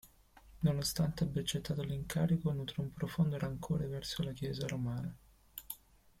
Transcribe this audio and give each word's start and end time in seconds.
Nonostante 0.61 1.23
abbia 1.25 1.41
accettato 1.41 1.83
l'incarico 1.83 2.51
nutre 2.51 2.81
un 2.81 2.91
profondo 2.91 3.37
rancore 3.37 3.85
verso 3.85 4.23
la 4.23 4.31
chiesa 4.33 4.65
romana. 4.65 5.15